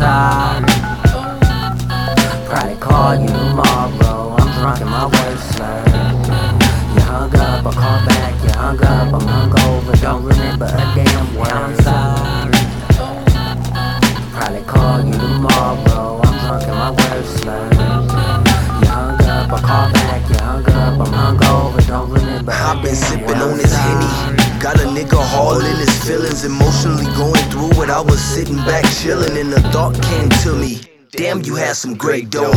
[0.00, 0.64] side.
[2.48, 4.34] Probably call you tomorrow.
[4.40, 5.86] I'm drunk in my waistline.
[6.94, 8.34] You hung up, I call back.
[8.42, 9.94] You hung up, I'm hungover.
[10.00, 11.52] Don't remember a damn word.
[11.52, 12.50] I'm sorry.
[14.32, 16.20] Probably call you tomorrow.
[16.24, 17.72] I'm drunk in my waistline.
[18.80, 20.20] You hung up, I call back.
[20.30, 21.86] You hung up, I'm hungover.
[21.86, 22.52] Don't remember.
[22.52, 24.39] I've been sipping on this henny.
[24.60, 27.88] Got a nigga hauling his feelings, emotionally going through it.
[27.88, 30.82] I was sitting back chilling, and a thought came to me.
[31.12, 32.52] Damn, you had some great dough.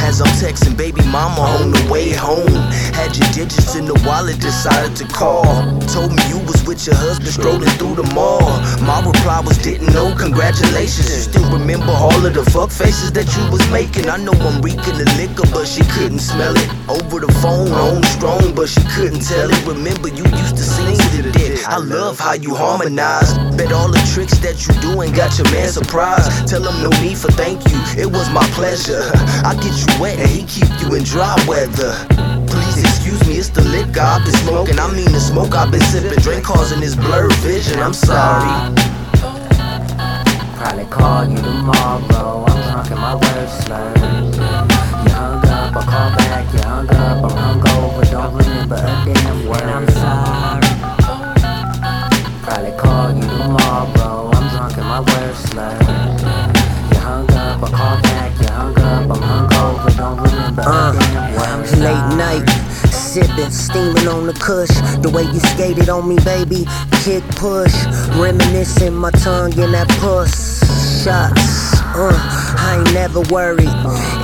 [0.00, 2.62] As I'm texting baby mama on the way home,
[2.94, 5.44] had your digits in the wallet, decided to call.
[5.92, 8.48] Told me you was with your husband strolling through the mall.
[8.80, 10.14] My reply was didn't know.
[10.16, 14.08] Congratulations, still remember all of the fuck faces that you was making.
[14.08, 16.68] I know I'm reeking the liquor, but she couldn't smell it.
[16.88, 19.60] Over the phone, on strong, but she couldn't tell it.
[19.66, 21.47] Remember you used to sing to the dead.
[21.68, 23.34] I love how you harmonize.
[23.54, 26.48] Bet all the tricks that you do doing got your man surprised.
[26.48, 27.76] Tell him no need for thank you.
[28.00, 29.04] It was my pleasure.
[29.44, 31.92] I get you wet and he keep you in dry weather.
[32.48, 34.78] Please excuse me, it's the liquor I've been smoking.
[34.78, 36.18] I mean the smoke I've been sipping.
[36.20, 37.78] Drink causing this blurred vision.
[37.80, 38.72] I'm sorry.
[40.56, 42.46] Probably call you tomorrow.
[42.48, 44.77] I'm drunk and my words slurred.
[57.74, 58.02] I'm
[60.58, 60.92] Uh.
[61.78, 62.44] Late night,
[62.90, 64.70] sipping, steaming on the kush.
[65.02, 66.66] The way you skated on me, baby,
[67.04, 67.74] kick push.
[68.16, 70.58] Reminiscing my tongue in that puss.
[71.04, 72.10] Shots, uh,
[72.58, 73.70] I ain't never worried.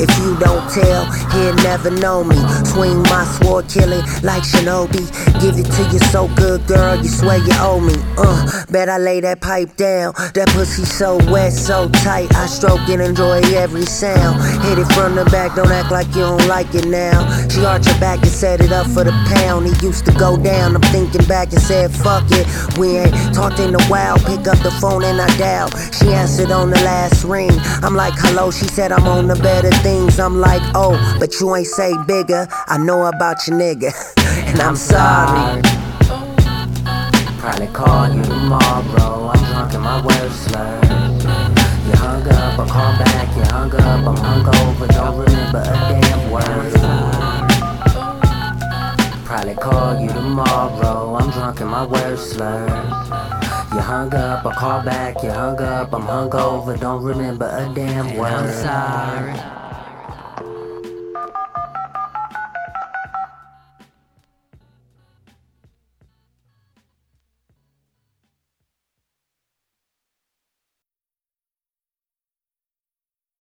[0.00, 2.36] If you don't tell, he'll never know me.
[2.64, 5.04] Swing my sword, kill it like Shinobi.
[5.44, 7.92] Give it to you so good, girl, you swear you owe me.
[8.16, 10.14] Uh, bet I lay that pipe down.
[10.32, 12.34] That pussy so wet, so tight.
[12.34, 14.40] I stroke and enjoy every sound.
[14.64, 17.28] Hit it from the back, don't act like you don't like it now.
[17.50, 19.66] She arched her back and set it up for the pound.
[19.66, 20.76] It used to go down.
[20.76, 22.48] I'm thinking back and said, fuck it.
[22.78, 24.16] We ain't talked in a while.
[24.16, 25.68] Pick up the phone and I dial.
[25.92, 27.52] She answered on the last ring.
[27.84, 28.50] I'm like, hello.
[28.50, 30.18] She said, I'm on the better things.
[30.18, 32.48] I'm like, oh, but you ain't say bigger.
[32.66, 33.92] I know about your nigga.
[34.48, 35.33] and I'm sorry.
[37.38, 39.30] Probably call you tomorrow.
[39.34, 40.84] I'm drunk and my words slurred.
[41.86, 43.36] You hung up, I call back.
[43.36, 44.88] You hung up, I'm hungover.
[44.88, 46.72] Don't remember a damn word.
[49.24, 51.16] Probably call you tomorrow.
[51.16, 52.70] I'm drunk and my words slurred.
[53.74, 55.22] You hung up, I call back.
[55.22, 56.78] You hung up, I'm hungover.
[56.78, 58.32] Don't remember a damn word.
[58.32, 59.63] I'm sorry.